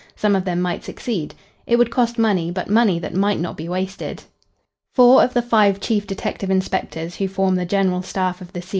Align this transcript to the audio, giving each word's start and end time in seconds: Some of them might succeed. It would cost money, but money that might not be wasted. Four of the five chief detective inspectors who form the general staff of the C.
Some 0.15 0.35
of 0.35 0.45
them 0.45 0.61
might 0.61 0.83
succeed. 0.83 1.35
It 1.67 1.75
would 1.75 1.91
cost 1.91 2.17
money, 2.17 2.49
but 2.49 2.67
money 2.67 2.97
that 2.97 3.13
might 3.13 3.39
not 3.39 3.55
be 3.55 3.69
wasted. 3.69 4.23
Four 4.95 5.21
of 5.23 5.35
the 5.35 5.43
five 5.43 5.79
chief 5.79 6.07
detective 6.07 6.49
inspectors 6.49 7.17
who 7.17 7.27
form 7.27 7.53
the 7.53 7.65
general 7.67 8.01
staff 8.01 8.41
of 8.41 8.51
the 8.53 8.63
C. 8.63 8.69